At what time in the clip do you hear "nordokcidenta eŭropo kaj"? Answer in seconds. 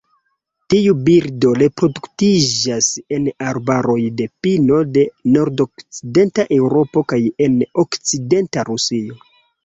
5.35-7.19